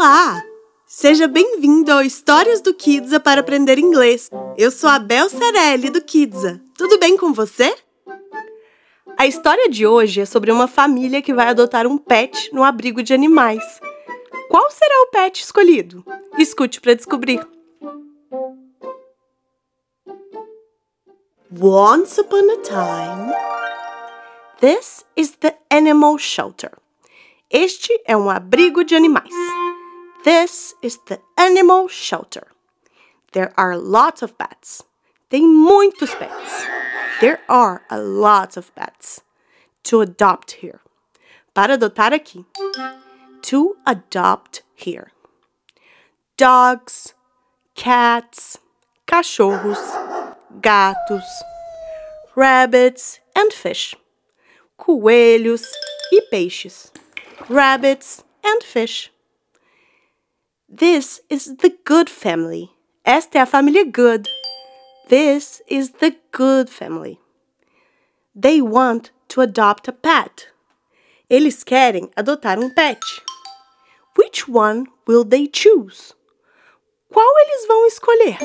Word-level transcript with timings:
Olá! 0.00 0.40
Seja 0.86 1.26
bem-vindo 1.26 1.90
ao 1.90 2.02
Histórias 2.02 2.60
do 2.60 2.72
Kidsa 2.72 3.18
para 3.18 3.40
aprender 3.40 3.80
inglês. 3.80 4.30
Eu 4.56 4.70
sou 4.70 4.88
a 4.88 4.96
Bel 4.96 5.28
Cerelli 5.28 5.90
do 5.90 6.00
Kidsa. 6.00 6.62
Tudo 6.76 7.00
bem 7.00 7.16
com 7.16 7.32
você? 7.32 7.76
A 9.16 9.26
história 9.26 9.68
de 9.68 9.88
hoje 9.88 10.20
é 10.20 10.24
sobre 10.24 10.52
uma 10.52 10.68
família 10.68 11.20
que 11.20 11.34
vai 11.34 11.48
adotar 11.48 11.84
um 11.84 11.98
pet 11.98 12.48
no 12.54 12.62
abrigo 12.62 13.02
de 13.02 13.12
animais. 13.12 13.80
Qual 14.48 14.70
será 14.70 15.02
o 15.02 15.10
pet 15.10 15.42
escolhido? 15.42 16.04
Escute 16.38 16.80
para 16.80 16.94
descobrir. 16.94 17.44
Once 21.60 22.20
upon 22.20 22.52
a 22.52 22.56
time, 22.62 23.34
this 24.60 25.04
is 25.16 25.32
the 25.40 25.58
animal 25.68 26.16
shelter. 26.18 26.70
Este 27.50 28.00
é 28.06 28.16
um 28.16 28.30
abrigo 28.30 28.84
de 28.84 28.94
animais. 28.94 29.47
This 30.24 30.74
is 30.82 30.98
the 31.06 31.20
animal 31.36 31.88
shelter. 31.88 32.48
There 33.32 33.52
are 33.56 33.76
lots 33.76 34.22
of 34.22 34.36
pets. 34.38 34.82
Tem 35.30 35.42
muitos 35.42 36.14
pets. 36.14 36.66
There 37.20 37.40
are 37.48 37.82
a 37.90 38.00
lot 38.00 38.56
of 38.56 38.74
pets 38.74 39.22
to 39.84 40.00
adopt 40.00 40.52
here. 40.62 40.80
Para 41.54 41.76
adotar 41.76 42.12
aqui. 42.12 42.44
To 43.42 43.76
adopt 43.86 44.62
here. 44.74 45.12
Dogs, 46.36 47.14
cats, 47.74 48.58
cachorros, 49.06 49.82
gatos, 50.60 51.28
rabbits 52.34 53.20
and 53.34 53.52
fish. 53.52 53.94
Coelhos 54.78 55.64
e 56.12 56.20
peixes 56.30 56.90
rabbits, 57.48 58.24
and 58.44 58.62
fish. 58.62 59.10
This 60.70 61.22
is 61.30 61.56
the 61.56 61.74
good 61.84 62.10
family. 62.10 62.68
Esta 63.02 63.38
é 63.38 63.40
a 63.40 63.46
família 63.46 63.90
good. 63.90 64.28
This 65.08 65.62
is 65.66 65.92
the 65.98 66.14
good 66.30 66.68
family. 66.68 67.18
They 68.34 68.60
want 68.60 69.10
to 69.28 69.40
adopt 69.40 69.88
a 69.88 69.92
pet. 69.92 70.48
Eles 71.30 71.64
querem 71.64 72.10
adotar 72.14 72.58
um 72.58 72.68
pet. 72.68 73.00
Which 74.14 74.46
one 74.46 74.88
will 75.06 75.24
they 75.24 75.46
choose? 75.46 76.12
Qual 77.10 77.34
eles 77.38 77.66
vão 77.66 77.86
escolher? 77.86 78.36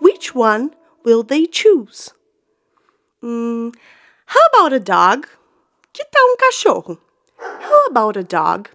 Which 0.00 0.34
one 0.34 0.72
will 1.04 1.22
they 1.22 1.46
choose? 1.46 2.12
Hmm, 3.22 3.70
how 4.26 4.40
about 4.52 4.72
a 4.72 4.80
dog? 4.80 5.28
Que 5.92 6.04
tal 6.04 6.30
um 6.30 6.36
cachorro? 6.36 6.98
How 7.38 7.86
about 7.86 8.16
a 8.16 8.24
dog? 8.24 8.70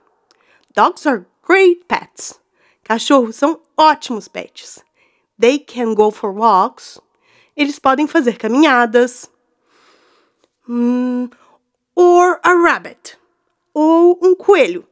Dogs 0.74 1.06
are 1.06 1.26
great 1.42 1.90
pets. 1.90 2.40
Cachorros 2.84 3.36
são 3.36 3.60
ótimos 3.78 4.28
pets. 4.28 4.84
They 5.40 5.60
can 5.60 5.94
go 5.94 6.12
for 6.12 6.32
walks. 6.32 7.00
Eles 7.56 7.80
podem 7.80 8.08
fazer 8.08 8.38
caminhadas. 8.38 9.30
Hmm, 10.68 11.28
or 11.96 12.40
a 12.44 12.54
rabbit. 12.54 13.18
Ou 13.74 14.20
um 14.22 14.36
coelho. 14.36 14.86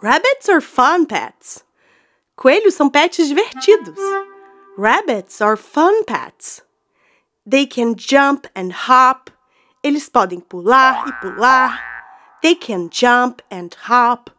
Rabbits 0.00 0.48
are 0.48 0.60
fun 0.60 1.04
pets. 1.04 1.64
Coelhos 2.36 2.74
são 2.74 2.88
pets 2.88 3.26
divertidos. 3.26 3.98
Rabbits 4.76 5.40
are 5.40 5.56
fun 5.56 6.04
pets. 6.04 6.62
They 7.44 7.66
can 7.66 7.94
jump 7.96 8.46
and 8.54 8.72
hop. 8.72 9.30
Eles 9.82 10.08
podem 10.08 10.40
pular 10.40 11.08
e 11.08 11.12
pular. 11.20 11.82
They 12.42 12.54
can 12.54 12.88
jump 12.90 13.42
and 13.50 13.70
hop. 13.88 14.30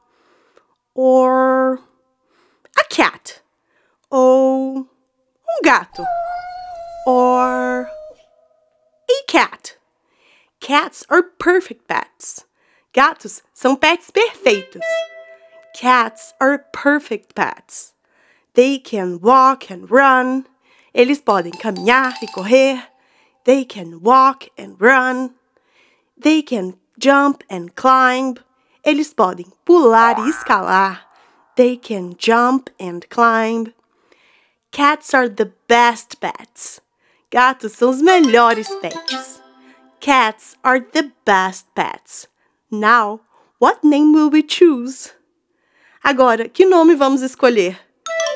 Or 0.95 1.48
gato. 5.69 6.03
Or 7.05 7.91
a 9.07 9.23
cat. 9.27 9.77
Cats 10.59 11.05
are 11.11 11.21
perfect 11.21 11.87
pets. 11.87 12.43
Gatos 12.91 13.43
são 13.53 13.79
pets 13.79 14.09
perfeitos. 14.09 14.81
Cats 15.75 16.33
are 16.41 16.65
perfect 16.73 17.35
pets. 17.35 17.93
They 18.55 18.79
can 18.79 19.19
walk 19.21 19.69
and 19.69 19.91
run. 19.91 20.47
Eles 20.91 21.21
podem 21.21 21.51
caminhar 21.51 22.15
e 22.23 22.27
correr. 22.33 22.81
They 23.43 23.63
can 23.63 23.99
walk 24.01 24.49
and 24.57 24.75
run. 24.79 25.35
They 26.17 26.41
can 26.41 26.79
jump 26.97 27.43
and 27.47 27.75
climb. 27.75 28.37
Eles 28.83 29.13
podem 29.13 29.45
pular 29.63 30.17
e 30.17 30.29
escalar. 30.31 31.01
They 31.55 31.77
can 31.77 32.15
jump 32.17 32.71
and 32.79 33.07
climb. 33.07 33.71
Cats 34.71 35.13
are 35.13 35.27
the 35.27 35.51
best 35.67 36.19
pets. 36.19 36.79
Gatos 37.31 37.73
são 37.73 37.89
os 37.89 38.01
melhores 38.01 38.69
pets. 38.81 39.41
Cats 39.99 40.55
are 40.63 40.79
the 40.79 41.11
best 41.25 41.67
pets. 41.75 42.27
Now, 42.71 43.21
what 43.59 43.83
name 43.83 44.13
will 44.13 44.29
we 44.29 44.43
choose? 44.43 45.11
Agora, 46.03 46.47
que 46.47 46.65
nome 46.65 46.95
vamos 46.95 47.21
escolher? 47.21 47.77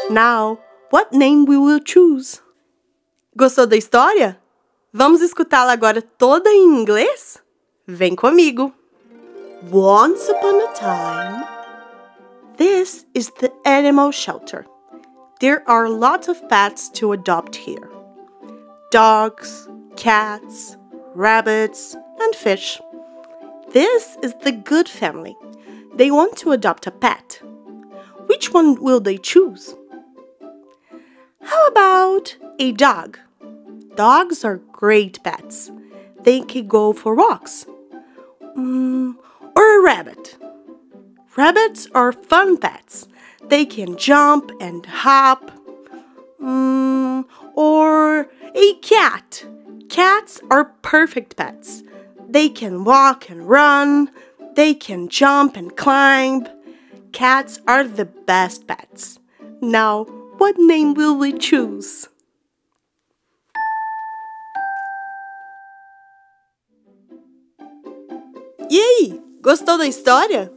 Now, 0.09 0.59
what 0.91 1.15
name 1.15 1.45
we 1.47 1.57
will 1.57 1.79
choose? 1.79 2.41
Gostou 3.35 3.65
da 3.65 3.77
história? 3.77 4.39
Vamos 4.91 5.21
escutá-la 5.21 5.71
agora 5.71 6.01
toda 6.01 6.49
em 6.49 6.81
inglês? 6.81 7.41
Vem 7.87 8.15
comigo! 8.15 8.73
Once 9.71 10.29
upon 10.29 10.59
a 10.59 10.73
time, 10.73 11.45
this 12.57 13.05
is 13.13 13.29
the 13.39 13.51
animal 13.65 14.11
shelter. 14.11 14.65
There 15.43 15.69
are 15.69 15.89
lots 15.89 16.29
of 16.29 16.47
pets 16.47 16.87
to 16.91 17.11
adopt 17.11 17.57
here 17.57 17.91
dogs, 18.91 19.67
cats, 19.97 20.77
rabbits, 21.13 21.97
and 22.21 22.33
fish. 22.33 22.79
This 23.73 24.15
is 24.23 24.33
the 24.45 24.53
good 24.53 24.87
family. 24.87 25.35
They 25.95 26.11
want 26.11 26.37
to 26.37 26.53
adopt 26.53 26.87
a 26.87 26.91
pet. 26.91 27.41
Which 28.27 28.53
one 28.53 28.81
will 28.81 29.01
they 29.01 29.17
choose? 29.17 29.75
How 31.41 31.67
about 31.67 32.37
a 32.57 32.71
dog? 32.71 33.19
Dogs 33.95 34.45
are 34.45 34.61
great 34.71 35.21
pets. 35.25 35.71
They 36.21 36.39
can 36.39 36.67
go 36.67 36.93
for 36.93 37.15
walks 37.15 37.65
Mm, 38.55 39.15
or 39.57 39.79
a 39.79 39.83
rabbit. 39.83 40.37
Rabbits 41.35 41.89
are 41.93 42.13
fun 42.13 42.55
pets. 42.55 43.09
They 43.49 43.65
can 43.65 43.97
jump 43.97 44.51
and 44.59 44.85
hop. 44.85 45.51
Mm, 46.41 47.25
or 47.55 48.27
a 48.55 48.73
cat. 48.81 49.45
Cats 49.89 50.41
are 50.49 50.65
perfect 50.81 51.35
pets. 51.35 51.83
They 52.27 52.49
can 52.49 52.83
walk 52.83 53.29
and 53.29 53.47
run. 53.47 54.09
They 54.55 54.73
can 54.73 55.07
jump 55.07 55.55
and 55.55 55.75
climb. 55.75 56.47
Cats 57.11 57.59
are 57.67 57.83
the 57.83 58.05
best 58.05 58.67
pets. 58.67 59.19
Now, 59.61 60.05
what 60.37 60.55
name 60.57 60.93
will 60.93 61.17
we 61.17 61.31
choose? 61.33 62.09
E 68.69 68.79
aí, 68.79 69.21
gostou 69.41 69.77
da 69.77 69.85
história? 69.85 70.51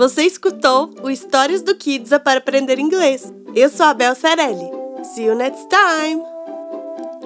Você 0.00 0.22
escutou 0.22 0.90
o 1.02 1.10
Histórias 1.10 1.60
do 1.60 1.76
Kidsa 1.76 2.18
para 2.18 2.38
aprender 2.38 2.78
inglês. 2.78 3.30
Eu 3.54 3.68
sou 3.68 3.84
a 3.84 3.92
Bel 3.92 4.14
Cerelli. 4.14 4.70
See 5.04 5.26
you 5.26 5.34
next 5.34 5.68
time! 5.68 6.24